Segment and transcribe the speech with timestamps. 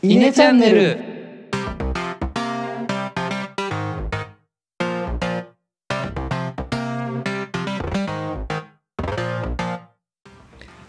[0.00, 0.96] イネチャンネル。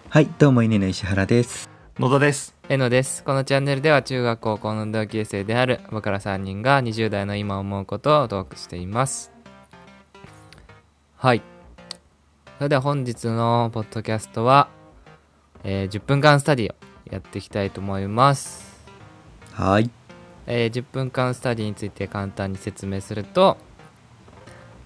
[0.10, 1.68] はいどうも稲の石原です。
[1.98, 2.56] 野田です。
[2.70, 3.24] えのです。
[3.24, 9.32] このチャンネルでは中学高校の同級生である僕ら3人が20代の今思うことをトークしています。
[11.16, 11.42] はい。
[12.60, 14.70] それでは本日のポッドキャストは、
[15.64, 16.76] えー10分間スタディを
[17.12, 18.69] やっていきたいと思います
[19.60, 19.92] はい。
[20.48, 23.58] えー10分間スタディについて簡単に説明すると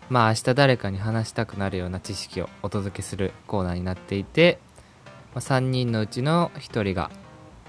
[0.10, 4.58] まあ明日誰かに話したくなるような知識をお届けするコーナーになっていて、
[5.36, 7.12] まあ、3人のうちの1人が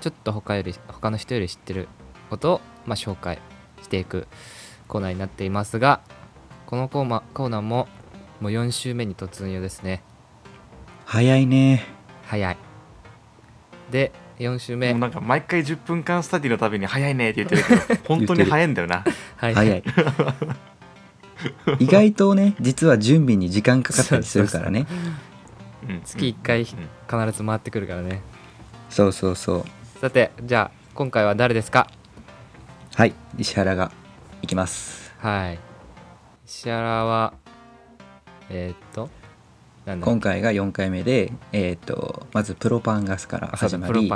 [0.01, 1.89] ちょっと他より他の人より知ってる
[2.31, 3.39] ことを、まあ、紹介
[3.83, 4.27] していく
[4.89, 6.01] コーナーになっていますが
[6.65, 7.87] このコーマコーナーも
[8.41, 10.03] もう4週目に突入ですね。
[11.05, 11.85] 早いね。
[12.25, 12.57] 早い。
[13.91, 14.91] で4週目。
[14.93, 19.05] もうなんか毎回10分間スタディのたびに早いねって言ってるけど 本当に早いんだよな。
[19.37, 19.83] はい早い。
[21.79, 24.87] 意外とね実は準備に時間かかったりするからね。
[25.89, 26.67] うん月1回うん
[27.29, 28.21] 必ず回ってくるからね。
[28.91, 29.99] そうそうそう。
[30.01, 31.87] さてじゃあ今回は誰ですか？
[32.95, 33.91] はい石原が
[34.43, 35.13] いきます。
[35.19, 35.59] はい。
[36.47, 37.35] 石原は
[38.51, 39.11] えー、っと
[39.87, 44.11] 今回が4回目でえっ、とまずプロパンガスから始まり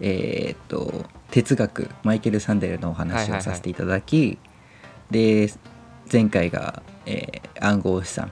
[0.00, 3.38] えっ、と哲学マイケル・サンデルのお話はいはいはい。
[3.40, 4.38] をさせていただき、
[5.10, 5.50] で
[6.10, 8.30] 前回が、えー暗号資産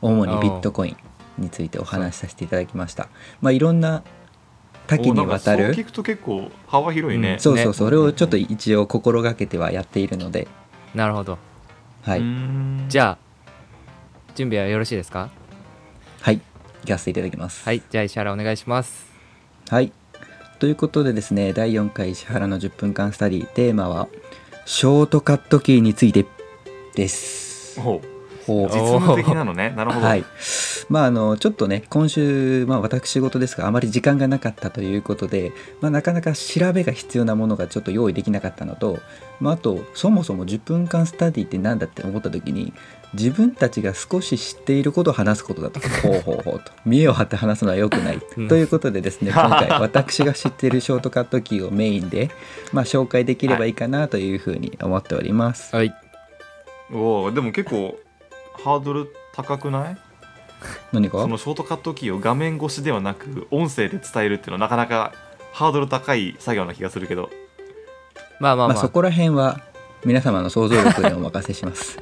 [0.00, 0.96] 主にビットコイ
[1.38, 3.08] ンについてお話しさせていただきました。
[3.40, 4.02] まあいろんな
[4.86, 7.72] 多岐にわたる聞くと結構幅広いね、うんそうそうね。
[7.72, 10.48] それをちょっと一応心がけてはやっているので、
[10.94, 11.38] なるほど。
[12.02, 12.22] はい、
[12.88, 13.18] じゃゃあ
[14.34, 15.30] 準備はよろしいですか？
[16.22, 16.40] はい、
[16.84, 17.64] 行かせていただきます。
[17.64, 19.06] はいじゃあ石原お願いします
[19.68, 19.92] はい。
[20.60, 24.06] ということでですね、第4回石原の10分間スタディ、テーマは、
[24.64, 26.24] ショートカットキーについて
[26.94, 27.80] です。
[27.80, 28.12] ほう
[28.46, 30.24] ほう実務的なのね なるほど、はい。
[30.88, 39.00] まあ、あの、ちょっとね、今週、まあ、私事ですが、あまり時間がなかったということで、まあ、なかなか調べが必要なものがちょっと用意できなかったのと、
[39.40, 42.72] まあ、あと、そもそも10分間スタディって何だって思った時に、
[43.14, 48.20] 自分たちが少し知っていることを話すことだと、ほうほうほうと、見栄を張って話すのは良くない。
[48.36, 52.30] うんということでですね、今回、私が知っているショートカットキーをメインで、
[52.72, 55.76] まあ、紹介できればいいかなというふうに思っております。
[55.76, 55.94] はい。
[56.92, 57.98] おおでも結構
[58.64, 59.96] ハードル高くない？
[60.92, 61.18] 何か？
[61.18, 65.12] そのショートカットキーを画面越しではなく音声で伝えるっていうのはなかなか
[65.52, 67.30] ハードル高い作業な気がするけど。
[68.40, 69.60] まあまあまあ、まあ、そこら辺は
[70.04, 71.98] 皆様の想像力にお任せします。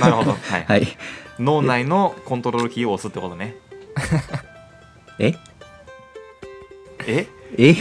[0.00, 0.64] なるほど、はい。
[0.64, 0.86] はい。
[1.38, 3.56] 脳内のコントロールキーを押すってことね。
[5.18, 5.34] え？
[7.06, 7.26] え？
[7.58, 7.74] え？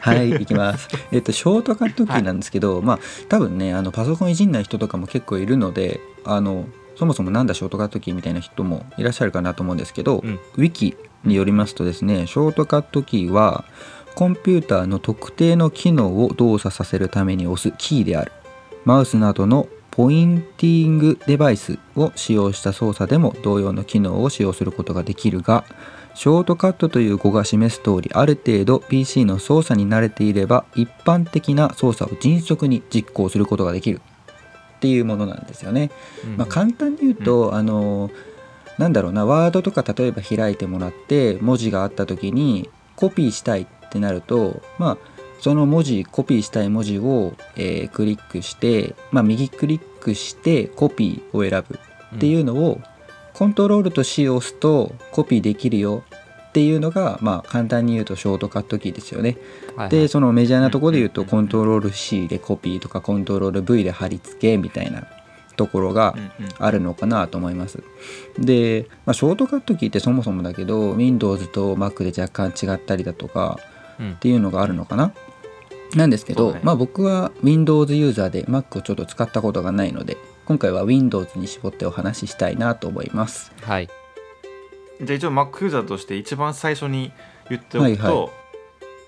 [0.00, 0.88] はい行きます。
[1.12, 6.66] えっとショートカットキーなんですけど、まあ多分ねあのパソコンいじんない人とかも結構いるのであの
[6.96, 10.40] そもそもなんだショートカットキーみたいな人もいらっしゃるかなと思うんですけど、うん。
[10.56, 13.64] ウィキによりますとですねショートカットキーは
[14.16, 18.32] コンピューターの特定の機能を動作させるために押すキーである。
[18.86, 25.64] マウスなどのポインティングデバイスを使用した操作でも同様の機能を使用することができるが
[26.14, 34.00] ショートカットという語が示す通りある程度 PC の操作に慣れていれば一般的な操作を迅速に実行することができる。
[34.76, 35.90] っていうものなんですよね。
[36.24, 36.36] うん。
[36.36, 38.10] まあ、簡単に言うと、あの
[38.78, 44.98] なんだろうなワードとか例えば開いてもらって文字があった時にコピーしたいってなるとまあ
[45.40, 51.78] その文字コピーしたい文字を、えークリックして、まあ、右クリックしてコピーを選ぶ
[52.16, 52.80] っていうのを、
[53.34, 56.02] コントロールと C を押すとコピーできるよ
[56.48, 59.36] っていうのが、まあ、簡単に言うとショートカットキーですよね。
[59.68, 65.06] はいはいでそのメジャーなところで言うとうんコントロール C でコピーとかコントロール V で貼り付けみたいな
[65.56, 67.82] ところがうんうんあるのかなと思います。
[68.38, 75.12] で、まあ、ショートカットキーってそもそもだけど Windows と Mac で若干違ったりだとかうんっていうのがあるのかな。
[75.94, 83.52] なんですけど、まあ僕は Windows ユーザーで Mac をちょっと使ったことがないので今回は Windows に絞ってお話ししたいなと思います。
[83.62, 83.88] はい。
[85.00, 87.12] じゃあ一応 Mac ユーザーとして一番最初に
[87.48, 88.30] 言っておくと、はいはい。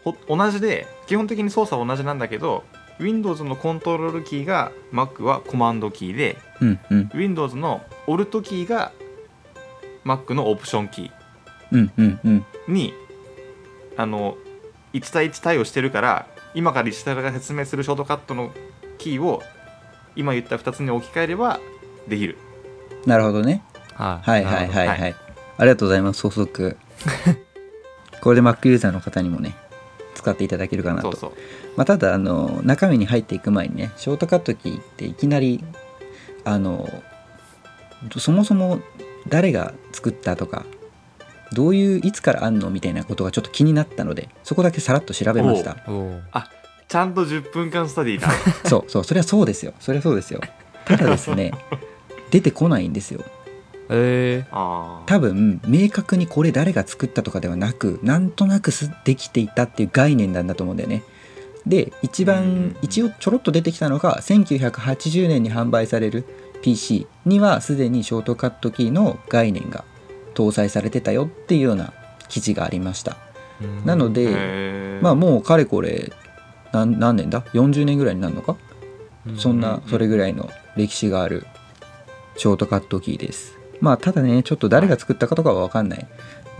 [0.04, 2.64] ほ同じで基本的に操作は同じなんだけど
[2.98, 7.10] Windows のコントロールキーが Mac はコマンドキーでうんうん。
[7.14, 8.92] Windows の Alt キーが
[10.04, 11.10] Mac のオプションキ
[11.72, 12.44] うんうんうん。
[12.68, 12.94] ーに
[13.96, 14.36] あの
[14.92, 18.50] 1対1対応してるから今から石原が説明するショートカットの
[18.98, 19.42] キーを
[20.16, 21.60] 今言った2つに置き換えれば
[22.08, 22.38] できる
[23.06, 23.62] なるほどね。
[23.94, 25.16] はいはいはいはいはい。
[25.58, 26.76] ありがとうございます、補足。
[28.20, 29.54] これで Mac ユーザーの方にもね、
[30.14, 31.32] 使っていただけるかなとそうそう
[31.76, 35.62] まあ、ただあの中身に入っていく前にねショートカットキーっていきなり
[36.44, 36.88] あの
[38.18, 38.80] そもそも
[39.28, 40.66] 誰が作ったとか
[41.52, 42.70] どういういつからあんの？
[42.70, 45.76] みたいなことがちょっと気になったのでそこだけさらっと調べました。
[45.86, 46.20] おお
[46.88, 48.28] ちゃんと10分間スタディだ。
[48.66, 49.74] そうそうそれはそうですよ。
[49.80, 50.40] それはそうですよ。
[50.86, 51.52] ただですね
[52.30, 53.22] 出てこないんですよ。
[53.90, 55.08] えあー。
[55.08, 61.02] 多分明確にこれ誰が作ったとかではなくなんとなくすできていたっていう概念なんだと思うんだよね。
[61.66, 66.24] で一番ん一応ちょろっと出てきたのが1980年に販売される
[66.62, 69.84] PC にはすでにショートカットキーの概念が
[70.38, 71.92] 搭載されてたよっていうような
[72.28, 73.16] 記事がありました。
[73.60, 76.12] ーなのでまあもうかれこれ
[76.72, 78.56] 何何年だ？40年ぐらいになるのか？
[79.36, 81.44] そんなそれぐらいの歴史がある
[82.36, 83.58] ショートカットキーです。
[83.80, 86.06] まあただねちょっと誰が作ったかとかは分かんない。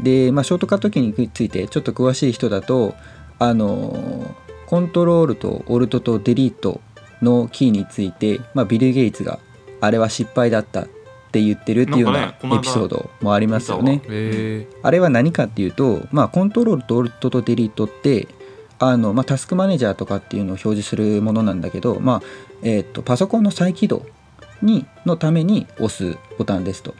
[0.01, 2.95] で、まあ、ショートカットキーについてちょっと詳しい人だと
[3.39, 4.35] あの
[4.67, 6.81] コントロールとオルトとデリート
[7.21, 9.41] のキーについて、まあ、ビル・ゲイツが
[9.81, 10.87] あれは失敗だった
[11.29, 14.03] って言ってるっていうようなエピソードもありますよね。
[14.09, 18.27] えあれは何かっていうと、まあ、コントロールとオルトとデリートって
[18.79, 22.23] あの、まあ、タスクマネージャーとかっていうのを表示するものなんだけど、まあ
[22.63, 24.07] えー、とパソコンの再起動
[24.63, 26.95] にのために押すボタンですと。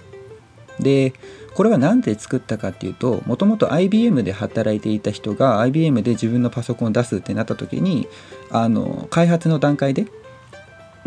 [0.79, 1.15] で
[1.55, 8.07] これは何で作ったかっていうともともと IBM で働いていた人が IBM で自分のパソコンを出すってなった時に
[8.51, 10.18] あの開発の段階でまあ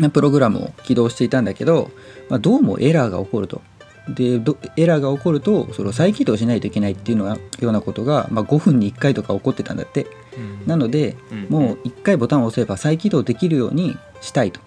[0.09, 1.92] プログラムを起動していたんだけど、
[2.30, 3.62] まあ、どうもエラーが起こると。
[4.09, 10.07] でどエラーが起こるとそれを再起動しないといけないっていうのがようなことが、まあ、5分に1回とか起こってたんだって。
[10.36, 11.48] ーなのでうん。
[11.50, 14.59] もう1回ボタンを押せば再起動できるようにしたいと。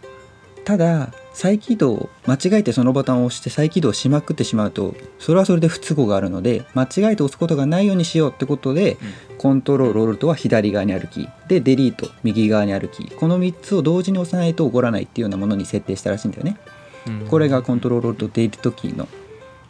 [0.64, 8.96] ただ再起動間違えてそのボタンを押して再起動しまくってしまうとそれはそれで不都合があるので間違えて押すことがないようにしようってことで、
[9.36, 16.56] Control Alt は左側にあるキーで Delete 右側にあるキーこの3つを同時に押さないと起こらないっていうようなものに設定したらしいんだよね。
[17.08, 17.26] うん。
[17.26, 19.08] これが Control Alt Delete キーの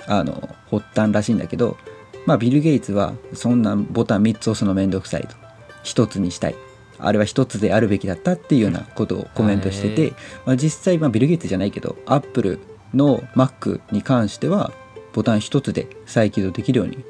[0.07, 1.79] あの発端らしいんだけど、
[2.27, 5.45] まあ、ビル・ゲイツはそんなボタン3つ押すのめんどくさいと。
[5.85, 6.55] 1つにしたい
[6.99, 10.13] あれは1つであるべきだったっていうようなことをコメントしてへて、
[10.47, 12.61] まあ、実際、まあ、ビル・ゲイツじゃないけどアップル
[12.95, 14.73] の Mac に関しては
[15.13, 17.05] ボタン1つで再起動できるように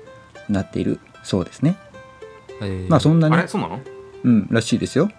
[0.48, 1.76] なっているそうですね。
[2.60, 3.48] えーまあそんなねあれ？
[3.48, 3.80] そうなの？
[4.24, 5.10] うん、らしいですよ。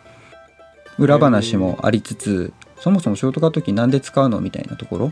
[0.97, 5.11] 裏話もありつつ、そもそもショートカットキーなんで使うのみたいなところ。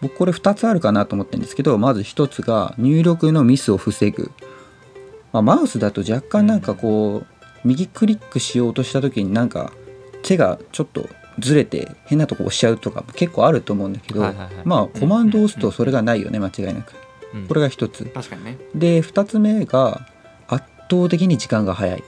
[0.00, 4.30] 僕これ2つあるかなと思ってるんですけど、まず1つが入力のミスを防ぐ。
[5.32, 7.35] まあ、マウスだと若干なんかこう、
[7.66, 9.72] 右クリックしようとした時になんか
[10.22, 11.08] 手がちょっと
[11.38, 14.64] ずれて変なとこ押しちゃうとか結構あると思うんだけど、はいはいはい。
[14.64, 16.94] まあコマンドを押すとそれがないよね、間違いなく。
[17.34, 17.46] うん。
[17.46, 18.04] これが1つ。
[18.06, 18.58] 確かにね。
[18.74, 20.06] で、2つ目が
[20.48, 22.04] 圧倒的に時間が早い。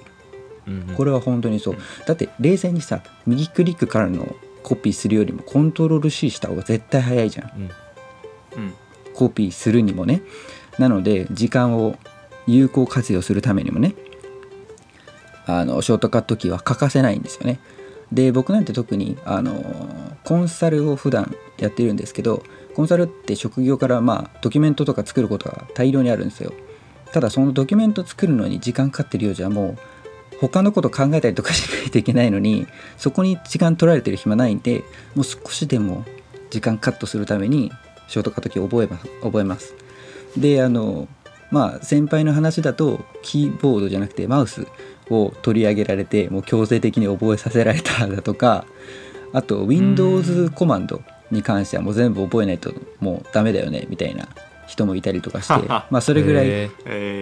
[0.66, 0.94] うんうん。
[0.94, 1.74] これは本当にそう。
[1.74, 1.80] うん。
[2.06, 7.50] だって冷静にさ右クリックからのコピーするよりもコントロール C した方が絶対早いじゃん。
[7.56, 7.62] うん。
[7.62, 8.74] うん。
[9.12, 10.22] コピーするにもね。
[10.78, 11.96] なので時間を
[12.46, 13.94] 有効活用するためにもね
[15.48, 17.58] あのショートカットキーは欠かせないんですよね。
[18.12, 19.64] で僕なんて特にあの
[20.24, 22.42] コンサルを普段やってるんですけど
[22.74, 26.52] コンサルって職業からまあドキュメントとか作ることが大量にあるんですよ。
[27.12, 29.76] ただそのドキュメント作るのに時間かかってるようじゃも
[30.34, 32.66] う他のこと考えたりとかしないといけないのに
[32.98, 36.04] そこに時間取られてる暇ないんでもう少しでも
[36.50, 37.72] 時間カットするために
[38.08, 39.74] ショートカットキーを覚えます覚えます。
[40.36, 41.08] であの
[41.50, 44.66] まあ先輩の話だとキーボードじゃなくてマウス。
[45.10, 48.64] を取り上げられてもう強制的に覚えさせられただとか
[49.32, 54.28] あと Windows コマンドに関してはもう全部覚えないともうダメだよねみたいな
[54.66, 55.52] 人もいたりとかして
[55.90, 56.46] まあそれぐらい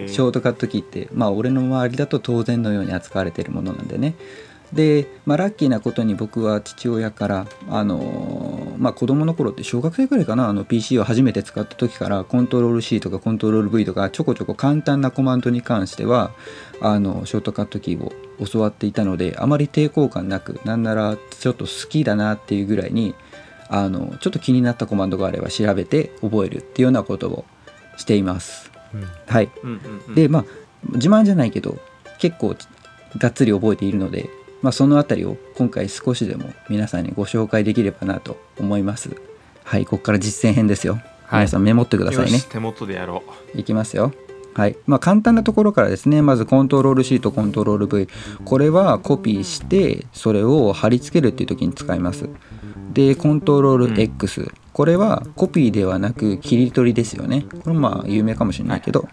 [0.09, 4.15] ショートカットキーってまあ俺の周りだと当然のように扱われているものなんでね
[4.77, 16.33] で、まあ、ラッキーなことに僕は父親からあのーまあ子供の頃って小学生くらいかなあの PC を初めて使った時からコントロール C とかコントロール V とかちょこちょこ簡単なコマンドに関しては
[16.81, 18.13] あのショートカットキーを
[18.47, 23.15] 教わっていたのであまり抵抗感なくなんならちょっと好きだなっていうぐらいに
[23.69, 27.45] あのちょっと気になったコマンドがあれば調べて覚えるっていうようなことを
[27.97, 28.71] しています。
[28.95, 29.09] うん。
[29.27, 29.51] はい。
[29.63, 30.15] うんうんうん。
[30.15, 30.45] でまあ
[30.93, 31.79] 自慢じゃないけど
[32.19, 32.55] 結構
[33.19, 34.29] がっつり覚えているので、
[34.63, 39.11] まあ、そのあたりを今回少しでも皆さんにご紹介できればなと思います。
[39.65, 40.95] はいここから実践編ですよ、
[41.25, 41.41] はい。
[41.41, 42.41] 皆さんメモってくださいね。
[42.49, 43.59] 手元でやろう。
[43.59, 44.13] いきますよ。
[44.55, 44.77] はい。
[44.87, 46.23] まあ簡単なところからですね。
[46.23, 48.09] まずコントロール C とコントロール V
[48.45, 52.29] これはコピーしてそれを貼り付けるっていう時に使います。
[52.93, 57.45] でコントロール X、これはコピーではなく切り取りですよね。
[57.65, 59.09] これまあ有名かもしれないけど、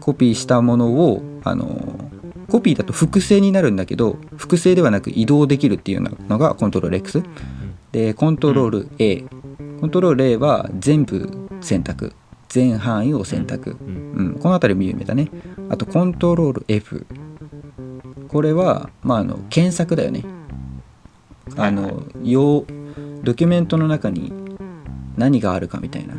[0.00, 2.10] コピーしたものをあの
[2.50, 7.22] コピーだと複製になるんだけど複製ではなく移動できるっていうのがコントロール X
[7.92, 9.24] でコントロール A
[9.80, 12.12] コントロール A は全部選択。
[12.50, 14.12] 全範囲を選択、うん。
[14.12, 15.30] うん、この辺りも有名だね。
[15.70, 17.06] あとコントロール F
[18.28, 20.24] これは、まあ、あの検索だよね。
[21.56, 22.64] あの要
[23.22, 24.32] ドキュメントの中に
[25.16, 26.14] 何があるかみたいな、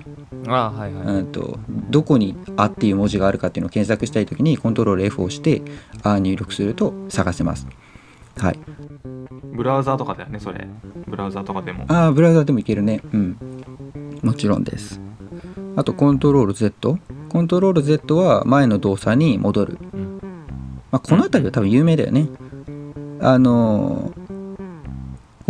[0.48, 5.62] ああはいはい、うん、とどこに「あ」っていう文字があるかっていうのを検索したい時にコントロール F を押して
[6.03, 7.67] 「あ」入力すると探せます。
[8.38, 8.60] はい。
[9.53, 10.67] ブラウザーとかだよねそれ。
[11.07, 11.86] ブラウザーとかでも。
[11.88, 13.01] ああブラウザでもいけるね。
[13.13, 13.38] うん。
[14.24, 15.01] もちろんです。
[15.75, 16.98] あとコントロール Z
[17.29, 20.19] コントロール Z は前の動作に戻る、うん。
[20.91, 22.27] まあ、この辺りは多分有名だよね。
[23.19, 24.20] あのー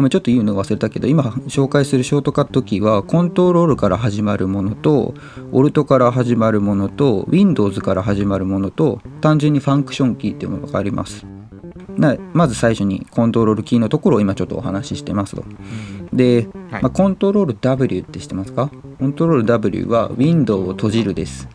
[0.01, 5.13] ごめんちょっと言うの忘れたけど今紹介するショートカットキーはコントロールから始まるものと
[5.51, 11.27] オルトから始まるものと Windows から始まるものと単純にファンクションキーっていうものがあります。
[11.97, 15.43] なまず最初にコントロールキーのところを今ちょっとお話ししてますと。
[16.11, 16.81] で、はい。
[16.81, 18.71] まあ、コントロール W って知ってますか？
[18.97, 21.47] コントロール W は Window を閉じるです。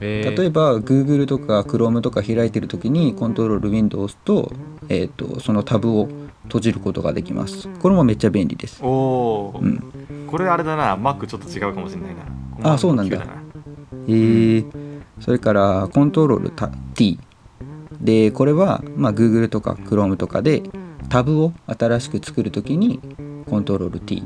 [0.00, 4.52] え例えば Google とか Chrome とか開いてる時にコントロール Windows と,、
[4.88, 6.08] えー、とそのタブを
[6.52, 7.66] 閉じることができます。
[7.80, 8.84] これもめっちゃ便利です。
[8.84, 10.26] おお、うん。
[10.26, 10.98] これあれだな。
[10.98, 12.14] Mac ちょっと違うかもしれない
[12.62, 12.74] な。
[12.74, 13.24] あそうなんだ。
[14.06, 17.18] えー、それからコントロールた T
[18.02, 20.62] でこれは、まあ、Google とか Chrome とかで
[21.08, 23.00] タブを新しく作るときに
[23.48, 24.22] コントロール T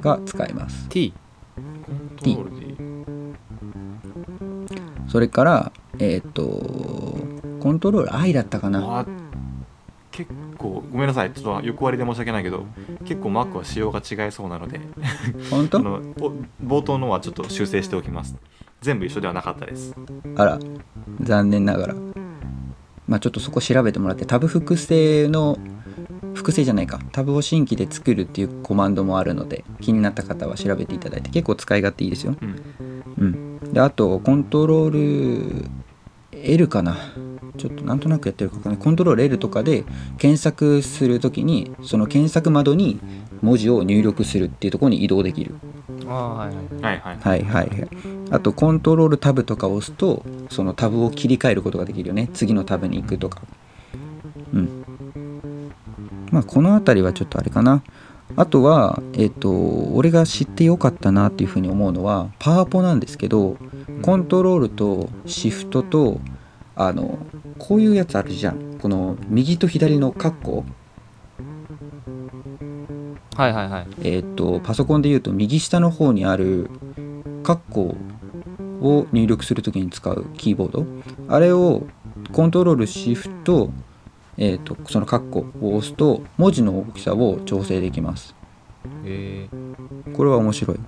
[0.00, 0.88] が使えます。
[0.88, 1.12] T
[1.56, 2.66] コントロール D
[5.08, 6.42] それからえっ、と
[7.60, 9.04] コントロール I だったかな
[10.66, 11.32] 構ごめんなさい。
[11.32, 12.66] ちょっと横割りで申し訳ないけど
[13.04, 14.80] 結構 Mac は仕様が違いそうなので。
[15.50, 15.78] 本当？
[15.80, 16.32] あのお
[16.64, 18.36] 冒頭のはちょっと修正しておきます。
[18.80, 19.94] 全部一緒ではなかったです。
[20.36, 20.58] あら。
[21.20, 21.94] 残念ながら。
[23.06, 25.58] まあちょっとそこ調べてもらってタブ複製の
[26.34, 27.00] 複製じゃないか。
[27.12, 32.36] タブを新規で作るっていうコマンドもあるので気になった方は調べていただいて結構使い勝手いいですよ。
[32.40, 33.02] うん。
[33.18, 33.24] う
[33.68, 33.72] ん。
[33.72, 35.68] であとコントロール
[36.32, 36.96] L かな
[37.56, 39.84] ちょっとなんとなくやってるかわかんないコントロール L とかで
[40.18, 43.00] 検索するときにその検索窓に
[43.42, 45.54] 文字を入力するっていうところに移動できる。
[46.08, 47.18] ああはいはいはい。
[47.18, 47.88] はいはい。
[48.30, 52.28] あとコントロールタブとかを押すとそのタブを切り替えることができるよね。
[52.32, 53.42] 次のタブに行くとか。
[54.52, 54.84] うん。
[56.30, 57.82] まあこの辺りはちょっとあれかな。
[58.36, 59.50] あとはえっ、と
[59.94, 63.56] 俺が知ってよかったなっていうふうに思うのはパワポなんですけど
[64.02, 66.20] コントロールとシフトと
[66.76, 67.18] あの
[67.58, 68.78] こういうやつあるじゃん。
[68.78, 70.64] この右と左のカッコ
[73.34, 73.86] はいはいはい。
[74.02, 76.70] えーっとパソコンで言うと右下の方にある
[77.42, 77.96] カッコ
[78.82, 80.86] を入力するときに使うキーボード。
[81.28, 81.86] あれを
[82.32, 83.70] コントロールシフト、
[84.36, 88.34] えーっとそのカッコを押すと文字の大きさを調整できます。
[89.04, 89.48] え
[90.12, 90.78] これは面白い。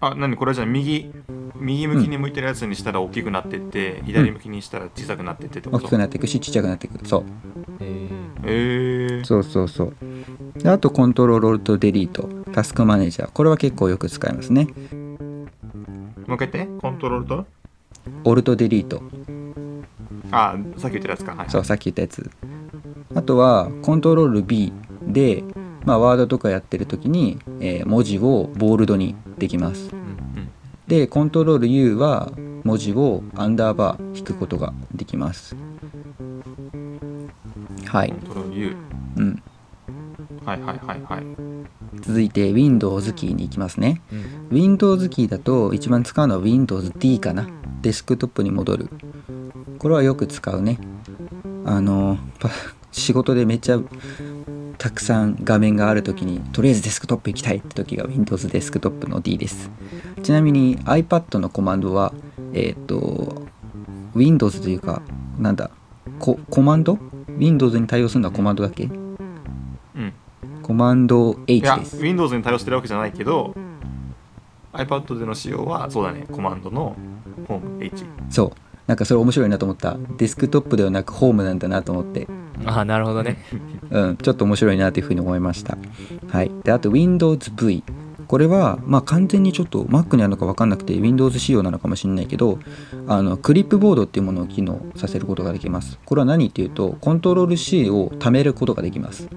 [0.00, 0.36] あ何？
[0.36, 1.10] これじゃあ右
[1.60, 5.84] 右向きに向いてるやつにしたら大きくなってって、左向きにしたら小さくなってってってこと？
[5.84, 7.06] 大きくなっていくしちっちゃくなっていく。
[7.06, 7.22] そう。
[7.82, 8.08] ー、
[8.44, 9.94] ええー、そうそうそう。
[10.58, 12.28] であとコントロールオルトデリート。
[12.52, 13.30] タスクマネージャー。
[13.30, 14.64] これは結構よく使いますね。
[14.64, 16.66] もう一回言って。
[16.80, 17.46] コントロールと？
[18.24, 19.02] オルトデリート。
[20.30, 21.34] あさっき言ってたやつか。
[21.34, 22.30] はいそうさっき言ったやつ。
[23.14, 24.72] あとはコントロール B
[25.02, 25.44] で、
[25.84, 29.90] まあ、ワードとかやってる時に、えー文字をボールドにできます
[30.86, 32.30] でコントロール U は
[32.64, 35.56] 文字をアンダーバー引くことができます。
[37.84, 38.10] はい。
[38.10, 38.76] コン、トロール U
[39.16, 39.42] うん、
[40.44, 41.26] はいはいはいはい。
[42.00, 44.00] 続いて Windows キーに行きますね。
[44.12, 44.56] うん。
[44.56, 47.48] Windows キーだと一番使うのは Windows D かな。
[47.82, 48.88] デスクトップに戻る。
[49.78, 50.78] これはよく使うね。
[51.64, 52.50] あのパ
[52.92, 53.80] 仕事でめっちゃ
[54.78, 59.70] たくさん画面がある時にとりあえずデスクトップ行きたいって時が Windows デスクトップの D です
[60.26, 62.12] ちなみに iPad のコマンドは
[62.52, 63.46] えっ、と
[64.16, 65.00] Windows というか
[65.38, 65.70] なんだ
[66.18, 66.98] ココマンド
[67.38, 68.86] ？Windows に対応するのはコマンドだっけ？
[68.86, 70.12] うん。
[70.64, 72.02] コマンドい H やです。
[72.02, 73.54] Windows に対応してるわけじゃないけど
[74.72, 76.96] iPad での使用はそうだねコマンドの
[77.46, 78.52] ホーム H そう。
[78.88, 79.96] なんかそれ面白いなと思った。
[80.16, 82.26] デスクトップではなくホームなんだなと思って。
[82.64, 83.44] ああなるほどね。
[83.90, 85.78] うん、ちょっと面白いなというふうに思いました。
[86.28, 86.50] はい。
[86.64, 87.84] で、あと Windows V。
[88.26, 92.58] これは、まあ完全にちょっと Mac にあるのか分かんなくて Windows 仕様なのかもしれないけど、
[93.06, 95.98] あの、クリップボードっていうものを機能させることができます。
[96.04, 99.28] これは何っていうと、コントロール C を貯めることができます。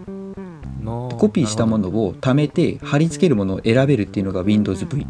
[0.84, 5.06] のコピーしたもののを貯めて貼り付けるものを選べるっていうのが Windows V。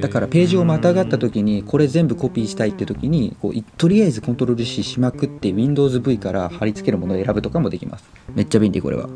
[0.00, 9.08] だからページをまたがった時にこれ全部コピーしたいって時にこういとりあえずコントロール C しまくって WindowsV から貼り付けるものを選ぶとかもできますめっちゃ便利これは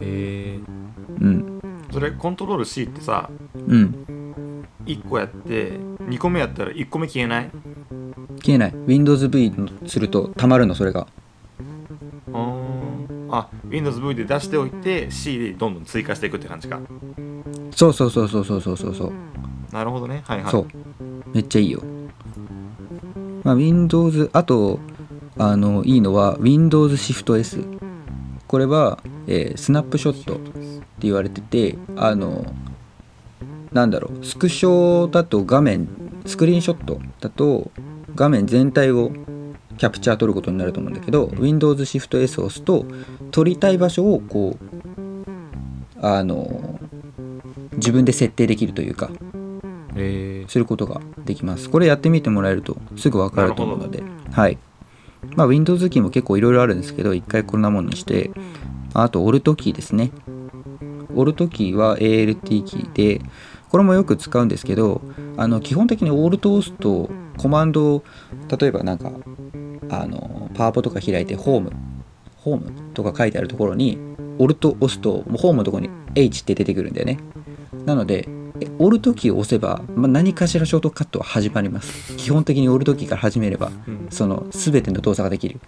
[0.00, 0.60] え
[1.20, 1.49] うん
[1.92, 4.64] それコントロール C ってさうん。
[4.86, 7.50] 1個やって2個目やったら1個目消えない？
[8.42, 8.72] 消えない。
[8.72, 11.06] WindowsV するとたまるのそれが。
[13.32, 16.80] あ WindowsV で出しておいて C でどんどん追加していくって感じか。
[17.72, 19.12] そうそうそうそうそうそうそうそう。
[19.72, 20.22] なるほどね。
[20.24, 20.50] はいはい。
[20.50, 20.66] そう。
[21.32, 21.82] めっちゃいいよ、
[23.44, 24.80] まあ、Windows あと
[25.38, 27.62] あのいいのは Windows Shift S
[28.48, 30.40] これは、えースナップショット
[31.02, 32.44] 言われててあの
[33.72, 35.88] なんだろうスクショだと画面
[36.26, 37.70] スクリーンショットだと
[38.14, 39.10] 画面全体を
[39.78, 42.84] キャプチャー取ることになると思うんだけど Windows Shift S を押すと
[43.30, 46.78] 撮りたい場所をこうあの
[47.74, 49.10] 自分で設定できるというか
[49.96, 51.70] へえすることができます。
[51.70, 54.02] これやってみてもらえるとすぐわかると思うので、
[54.32, 54.58] はい。
[55.36, 58.30] まあ Windows キーも結構いろいろあるんですけど、一回こんなものにして、
[58.94, 60.10] あと Alt キーですね。
[61.14, 63.20] Alt キーは ALT キーで、
[63.68, 65.00] これもよく使うんですけど、
[65.36, 68.04] あの基本的に Alt を押すとコマンドを
[68.58, 69.12] 例えばなんか
[69.88, 71.72] あのパワポとか開いてホーム
[72.36, 73.98] ホームとか書いてあるところに
[74.38, 77.18] Alt を押すともうホームのところに H って出てくるんだよね。
[77.84, 78.28] なので、
[78.60, 82.16] えオルトキーを押せば、まあ、何かしらショートカットは始まります。
[82.16, 85.60] 基本的にオルトキーから始めれば、うんその全ての動作ができる。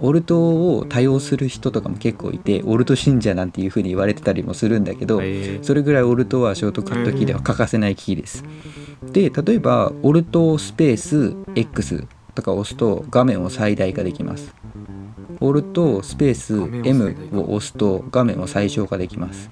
[0.00, 5.20] オルトを多用する人とかも結構いて、オルト信者なんていう風に言われてたりもするんだけど、
[5.62, 8.44] それぐらいオルトはショートカットキーでは欠かせないキーです。
[9.12, 14.54] で、例えば、オルトスペース X とかを押すと画面を最大化できます。
[15.40, 19.50] オルトスペース M を押すと画面を最小化できます。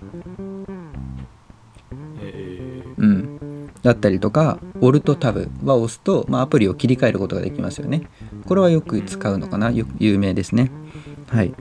[2.20, 3.31] えうん、
[3.82, 8.02] だったりとか、オルトタブは押すと、まあ、アプリを切り替えることができますよね。
[8.46, 10.70] これはよく使うのかな、よ有名ですね。
[11.28, 11.54] はい。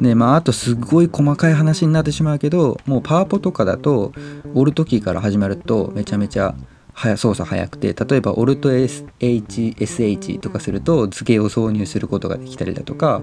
[0.00, 4.12] で、まあ、あとすごい細かい話になってしまうけど、もうパワポとかだと、
[4.54, 6.54] オルトキーから始まると、めちゃめちゃ
[6.94, 13.20] 速操作速くて、例えば、オルト SHSH とかすると、図形を挿入することができたりだとか、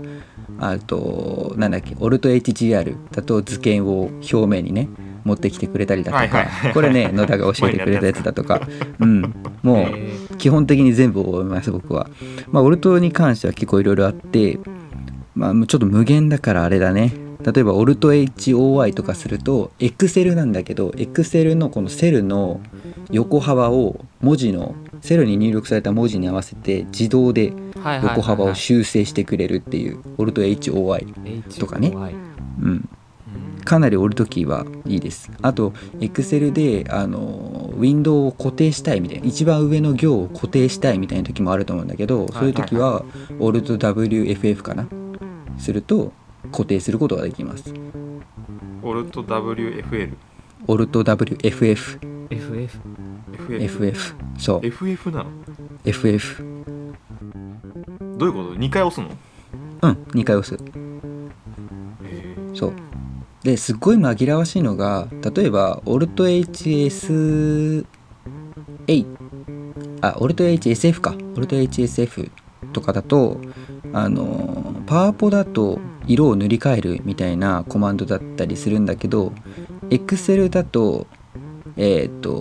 [0.60, 4.90] あと、なんだっけ、オルト HGR だと図形を表面にね、
[5.24, 8.62] 持ってきてくれたりだとはいはいかはい、これね、野田が教えてくれたやつだとか、
[9.00, 12.10] うん、もう、へ基本的に全部覚えます僕は。
[12.52, 14.60] まあオルトに関しては結構いろいろあって
[15.36, 17.14] まあちょっと無限だからあれだね。
[17.46, 22.62] 例えばオルト HOI とかすると Excel なんだけど Excel のこのセルの
[23.12, 31.14] 横幅を文字のセルに入力された文字に合わせて自動で横幅を修正してくれるっていうオルト HOI、
[31.46, 31.90] H とかね。
[31.90, 32.10] うん、
[32.62, 32.90] うん。
[33.66, 35.30] かなりオルトキーはいいです。
[35.42, 39.28] あと Excel であのウィンドウを固定したいみたいな。
[39.28, 43.04] 一番上の行を固定したいみたいな時もあると思うんだけど、そういう時は
[43.40, 44.88] オルト WFF かな。
[45.58, 46.14] すると
[46.54, 47.74] 固定することができます。
[47.74, 50.14] ー、オルト WFL
[50.68, 52.80] オルト WFF FF
[53.34, 54.66] FF FF そう。
[54.66, 55.30] FF なの
[55.86, 56.44] ？FF
[58.18, 59.10] どういうこと ?2 回押すの？
[59.82, 60.64] うん2回押す。
[62.04, 62.74] えそう。
[63.44, 67.86] ですっごい紛らわしいのが例えば AltHS8
[70.02, 71.12] あ AltHSF か。
[71.12, 72.30] AltHSF
[72.72, 73.40] とかだと
[73.92, 79.32] あのパワポだと色を塗り替えるみたいなコマンドだったりするんだけど
[79.90, 81.08] Excel だと
[81.78, 82.32] えっ、と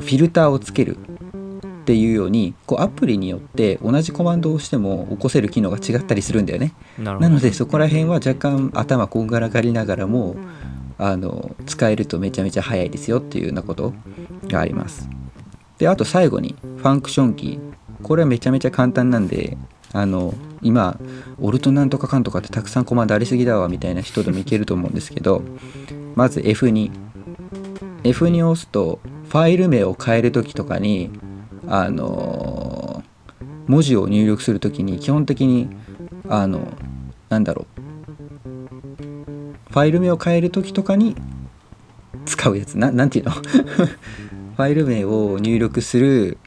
[0.00, 6.74] フィルターをつけるっていうようにこうアプリによって同じコマンドを押しても起こせる機能が違ったりするんだよね。
[6.98, 10.36] なのでそこら辺は若干頭こんがらがりながらも
[10.98, 13.94] あの使えるとめちゃめちゃ早いですよっていうようなこと
[14.48, 15.08] があります。
[15.78, 17.60] であと最後にファンクションキー
[18.02, 19.56] これはめちゃめちゃ簡単なんで
[19.92, 20.98] あの今
[21.40, 25.42] オルトなんとかかんとかってたくさんコマンドありすぎだわみたいな人でもいけると思うんですけど
[26.14, 26.90] まず F2
[28.04, 31.10] F2 を押すとファイル名を変える時とかに
[31.66, 33.02] あの
[33.66, 35.68] 文字を入力する時に基本的に
[36.28, 36.72] あの
[37.28, 37.80] なんだろう。
[39.70, 41.14] ファイル名を変える時とかに
[42.24, 42.78] 使うやつ。
[42.78, 43.32] ななんていうの？
[44.56, 46.38] ファイル名を入力する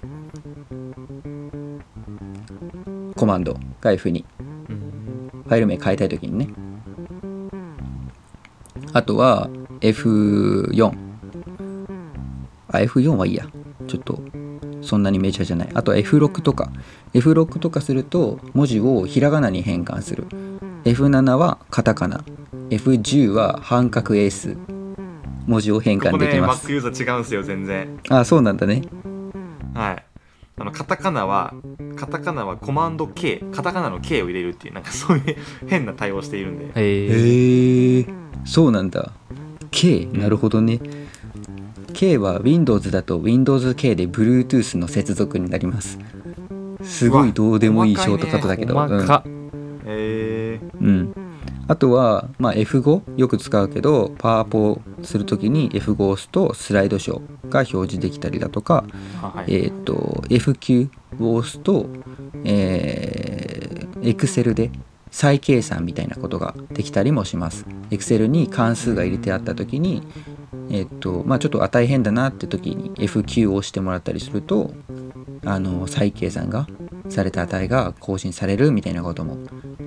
[3.16, 3.58] コマンド。
[3.80, 4.26] が F2
[4.70, 5.44] うん。
[5.44, 6.50] ファイル名変えたい時にね。
[8.94, 9.50] あとは
[9.82, 11.11] F4
[12.71, 13.47] あ F4 はいいや。
[13.88, 14.21] ちょっと
[14.81, 15.69] そんなにメジャーじゃない。
[15.73, 16.71] あとは F6 とか。
[17.13, 20.25] F6 とかすると文字をひらがなに変換する。
[20.84, 22.23] F7 はカタカナ。
[22.69, 24.57] F10 は半角エース。
[25.47, 26.67] 文字を変ここね換できます。
[26.67, 27.99] Mac ユーザー違うんですよ全然。
[28.10, 28.84] あそうなんだね。
[29.73, 30.05] はい。
[30.57, 31.53] あのカタカナは
[31.95, 35.36] カタカナはコマンド K カタカナの K を入れるっていうなんかそういう
[35.67, 36.65] 変な対応をしているんで。
[36.65, 38.05] へえへえ
[38.45, 39.12] そうなんだ。
[39.71, 40.79] K なるほどね
[41.91, 45.97] K は Windows だと WindowsK で Bluetooth の接続になります。
[46.84, 49.06] すごいどうでもいいショートカットだけど、うん、
[50.80, 51.13] うん。
[51.67, 58.84] あとは、まあ、F5 よく使うけどパワポするときに F5 を押すとスライドショーが表示できたりだとか、
[59.21, 59.54] あはい。
[59.54, 61.88] えっ、と F9 を押すと、
[62.43, 64.71] えー、Excel で
[65.12, 67.65] 再計算みたいなことができたりもします。
[67.89, 70.04] Excel に関数が入れてあった時に、
[70.71, 74.71] えっ、とまあ、ちょっと値変だなって時に F9 を押してもらったりすると
[75.43, 76.65] あの再計算が
[77.10, 79.38] された値が更新されるみたいなことも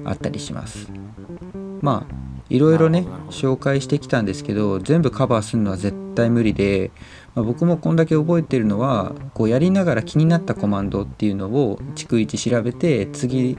[0.04, 0.90] あったりします。
[1.80, 2.14] まあ
[2.50, 6.90] いろいろね紹介してきたんですけど全部カバーするのは絶対無理で、
[7.34, 13.56] まあ、僕もこんだけ覚えてるのはこうやりながら気になったコマンドっていうのを逐一調べて次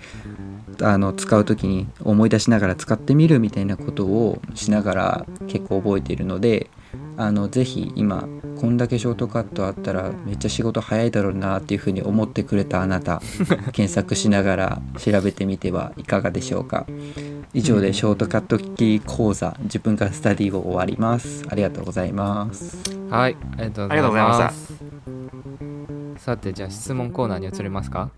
[0.82, 6.70] あの使う時に思い出しながら使ってみるみたいなことをしながら結構覚えているので
[7.18, 8.28] あのぜひ今
[8.60, 13.22] こんだけショートカットあったらめっちゃ仕事早いだろうなっていうふうに思ってくれたあなた
[13.72, 16.86] 検索しながら調べてみてはいかがでしょうか。
[17.54, 21.46] 以上でショートカットキー講座10分間スタディを終わります。
[21.50, 22.78] ありがとうございます。
[23.10, 23.98] はいありがとうございます。
[23.98, 24.52] ありがとうございま
[26.20, 28.10] さてじゃあ質問コーナーに移りますか？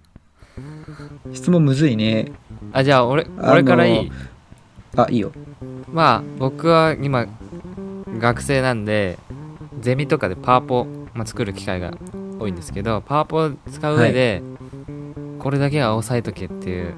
[1.33, 2.31] 質問むずいね。
[2.73, 4.11] あじゃあ俺俺からいい？
[4.95, 5.31] あいいよ。
[5.93, 7.25] まあ僕は今
[8.19, 9.19] 学生なんで
[9.79, 11.91] ゼミとかでパワポ、まあ、作る機会が
[12.39, 14.41] 多いんですけどパワポを使う上で、
[15.39, 16.93] これだけは押さえとけっていう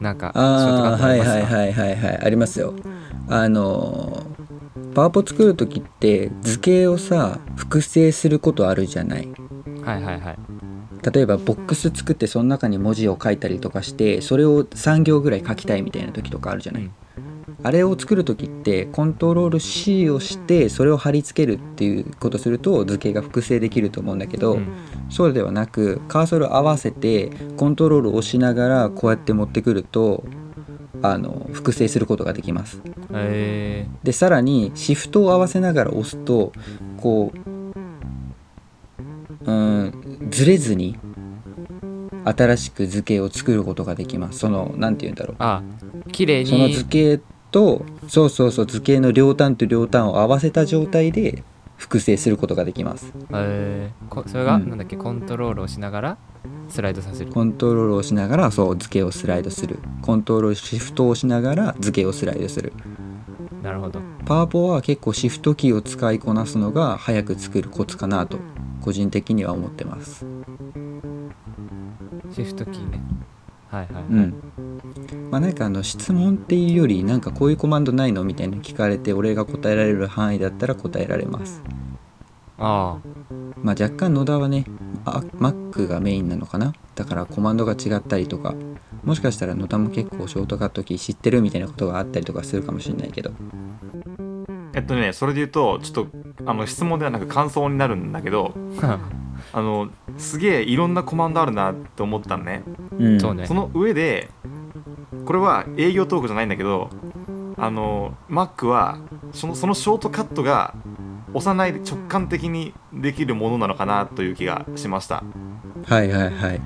[0.00, 2.18] なんかあはいはいはいはいはい。
[2.22, 2.74] ありますよ。
[3.28, 4.26] あの
[4.94, 9.28] パワポ作る時って図形をさ複製することあるじゃない？
[9.84, 10.38] はいはいはい。
[11.12, 16.92] 例えばボックス作ってその中に文字を書いたりとかしてそれを3行ぐらい書きたいみたいな時とかあるじゃない、うん
[17.62, 24.66] あれを作る時ってコントロール C をしてそれを貼り付けるっていうことすると図形が複製できると思うんだけど、うん。
[25.08, 30.24] そうではなくカーソル合わせてコントロールを押しながらこうやって持ってくると
[31.02, 32.80] あの複製することができます。
[33.12, 36.52] えでさらにシフトを合わせながら押すと
[36.98, 40.98] こううんずれずに
[42.24, 44.40] 新しく図形を作ることができます。
[44.40, 45.36] その何て言うんだろう。
[45.38, 45.62] ー、あ
[46.12, 47.20] 綺麗そのに図形
[47.56, 51.42] とそうそうそう図形の両端と両端を合わせた状態で
[51.78, 53.14] 複製することができます。
[53.32, 53.90] え
[54.26, 54.68] それが、うん。
[54.68, 56.18] なんだっけコントロールをしながら
[56.68, 57.32] スライドさせる。
[57.32, 59.78] コントロールをしながらそう図形をスライドする。
[60.02, 62.74] コントロールシフトをしながら図形をスライドする。
[63.62, 64.00] なるほど。
[64.26, 68.38] パワポは結構シフトキーを使いこなすのが早く作るコツかなと
[68.82, 70.26] 個人的には思ってます。
[72.34, 73.00] シフトキーね
[73.70, 74.34] はいはい、うん。
[75.30, 81.62] まあなんかあの質問っていうよりなんかこういうコマンドないのみたいなの聞かれて俺が答えられる範囲だったら答えられます。
[82.58, 82.98] あ。
[83.62, 84.64] まあ若干野田はね
[85.04, 86.72] あ Mac がメインなのかな？
[86.94, 88.54] だからコマンドが違ったりとか
[89.04, 93.32] もしかしたら野田も結構ショートカットキー知ってるみたいなことがあったりとかするかもしれないけど。
[94.74, 98.52] えっとねそれで言うとちょっとあの質問ではなく感想になるんだけど
[99.56, 99.88] ああの
[100.18, 102.62] すげえいろんなコマンドあるなって思ったのね。
[102.98, 103.20] うん。
[103.20, 103.46] そうね。
[103.46, 104.28] その上で
[105.24, 106.90] これは営業トークじゃないんだけど
[107.56, 108.98] あの Mac は
[109.32, 110.74] そのそのショートカットが
[111.32, 115.24] 押さないで直感的にできるものなのかなという気がしました。
[115.86, 116.60] はいはいはい。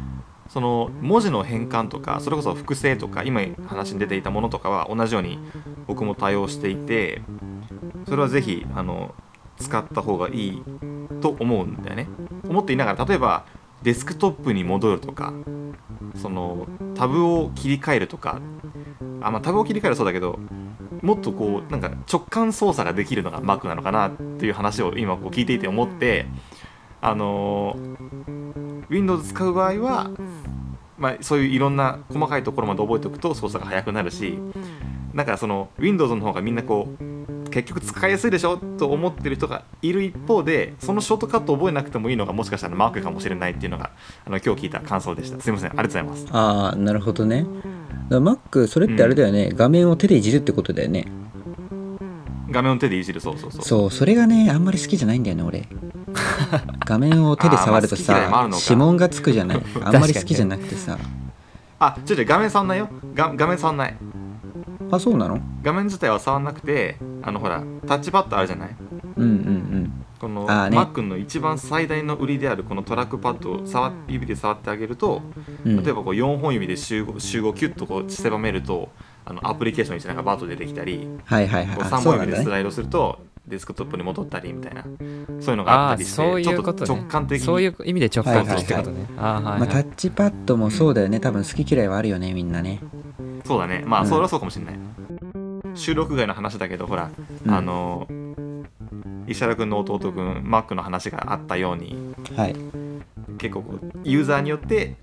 [0.48, 5.38] その文字の変換とかそれこそ複製とか今話に出ていたものとかは同じように
[5.86, 7.22] 僕も対応していて
[8.08, 9.14] それはぜひあの
[9.60, 10.62] 使った方がいい
[11.20, 12.08] と思うんだよね。
[12.48, 13.44] 思っていながら例えば
[13.82, 15.32] デスクトップに戻るとか
[16.16, 18.40] そのタブを切り替えるとか
[19.20, 20.38] あまあタブを切り替えるそうだけど
[21.02, 26.26] もっとこうなんか直感操作ができるのが Mac なのかなっていう話を今こう聞いていて思って
[27.00, 30.10] あのー Windows 使う場合は
[30.98, 34.38] まあ、そういういろんな細かいところまで覚えておくと操作が速くなるし
[35.14, 37.19] なんかその Windows の方がみんなこう
[37.50, 38.56] 結局使いやすいでしょ？
[38.56, 43.90] と思ってる人がいる一方でそのショートカットを覚えなくてもいいのがもしかしたらマークかもしれないっていうのが
[44.26, 45.40] あの今日聞いた感想でした。
[45.40, 45.70] すいません。
[45.70, 46.26] ありがとうございます。
[46.30, 47.44] ああなるほどね。
[48.08, 51.06] だから Mac それってあれだよね、画面を手でいじるってことだよね。
[52.50, 53.62] 画面を手でいじるそうそうそう。
[53.62, 55.68] そうそれがねあんまり好きじゃないんだよね俺。
[56.84, 59.62] 画面を手で 触るとあーまあ指紋がつくじゃない。
[59.82, 60.98] あんまり好きじゃなくてさ。
[61.78, 62.88] あ違う違う画面触んないよ。
[63.14, 63.96] が画面触んない。
[64.90, 65.38] あそうなの？
[65.62, 68.76] 画面自体は触んなくてあのほらタッチパッドあるじゃない？
[69.16, 70.78] うんうんこのあーね。
[70.78, 75.22] Mac の一番最大の売りであるこのトラックパッドを触っ指で触ってあげると、
[75.64, 75.82] うん。
[75.82, 78.90] 例えばこう4本指で集合集合キュッとこう狭めると
[79.24, 81.76] あのアプリケーションになんかバート出てきたりはいはいはい。
[81.76, 82.32] こうあ3そうなんだね。
[82.32, 84.84] 本指でスライドするとデスクトップに戻ったりみたいな。
[84.84, 84.92] そう
[85.52, 89.60] いうのがあああったりしてそういうことちょっねと直感的にそういう意味で直感的ってことね、ああはい、はい。
[89.60, 91.18] まあ、タッチパッドもそうだよね。
[91.18, 92.80] 多分好き嫌いはあるよねみんなね。
[93.46, 93.82] そうだね。
[93.86, 94.08] まあうん。
[94.08, 94.78] それはそうかもしれない、
[95.74, 97.10] 収録外の話だけどほら、
[97.44, 97.50] うん。
[97.50, 98.06] あの
[99.26, 102.56] 石原君の弟君マックの話があったようにはい。
[103.38, 104.96] 結構こうユーザーによって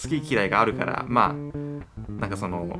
[0.00, 2.78] 好き嫌いがあるからまあなんかその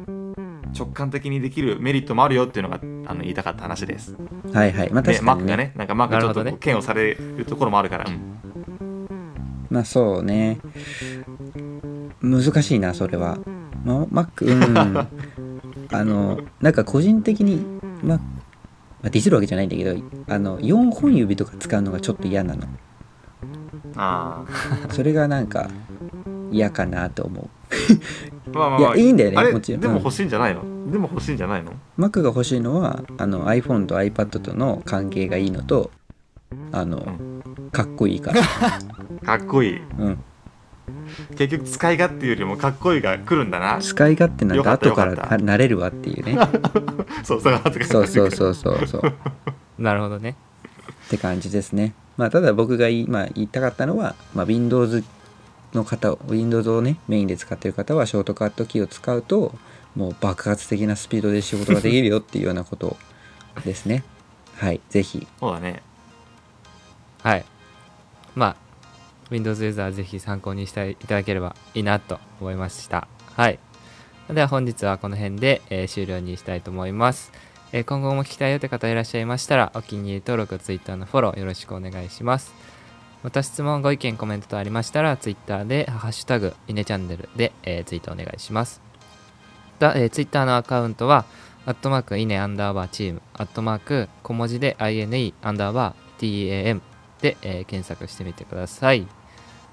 [0.77, 4.16] 直感的にできるメリットもあるよっていうのがあの言いたかった話です。
[4.53, 4.90] はいはい。
[4.90, 5.20] まあね。
[5.23, 9.18] マックがねなんかマックちょっと嫌悪されるところもあるから、うん。
[9.70, 10.59] まあそうね。
[12.25, 13.38] 難しいなそれは、
[13.85, 14.55] ま、マックうん
[15.94, 17.64] あのなんか個人的に
[18.02, 18.20] まま
[19.04, 19.96] あディスるわけじゃないんだけど
[20.28, 22.66] あの4本指とか使うのがちょっと嫌なの。
[23.96, 24.44] あ
[24.90, 25.68] それがなんか
[26.50, 27.48] 嫌かなと思う。
[28.54, 29.85] あまあまあ、いまあ、やいいんだよねもちろん。
[29.85, 35.90] うんでも欲しいんじゃないの、でも欲しいんじゃないの？Mac が欲しいのはあの iPhone と iPad との関係がいいのと
[36.72, 37.00] あの、
[37.72, 38.42] かっこいいから、
[39.24, 39.80] かっこいい。
[39.98, 40.18] うん、
[41.35, 43.79] 結局使い勝手よりもかっこいいが来るんだな。
[43.81, 46.37] 使い勝手なんかった後からよかった慣れるわっていうね。
[47.25, 48.07] そうそそう。
[48.07, 49.12] そうそうそうそう
[49.79, 50.37] なるほどね。
[51.07, 51.94] って感じですね。
[52.16, 55.03] まあ、ただ僕が今言いたかったのは、まあ、Windows
[55.73, 59.53] の方 Windows をねメインで使ってる方はショートカットキーを使うと
[59.97, 62.97] もう爆発的なスピードで仕事ができるよっていうようなこと
[63.64, 64.05] ですね。
[64.57, 65.27] はい、ぜひ。
[65.40, 65.83] そうだね。
[67.23, 67.44] はい。
[68.35, 68.57] まあ
[69.35, 73.09] Windows ユーザーぜひ参考にしていただければいいなと思いました。
[73.35, 73.59] はい。
[74.31, 77.31] では本日はこの辺で、えー終了にしたいと思います、
[77.73, 82.55] えー今後も聞きたいよって方いらっしゃいましたらお気に入り登録 Twitter のフォローよろしくお願いします。
[83.23, 88.81] また質問ご意見コメントとありましたら Twitter で「ハッシュタグイネチャンネルで」えーツイートお願いします。
[89.79, 91.25] だ、えー、Twitter のアカウントは
[91.66, 96.81] アットマークイネアンダーバーチームアットマーク小文字で INE アンダーバー TAM
[97.20, 99.07] で、えー検索してみてください。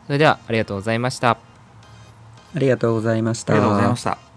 [0.07, 1.37] それではありがとうございました。
[2.55, 3.53] ありがとうございました。
[3.53, 4.31] ありがとうございました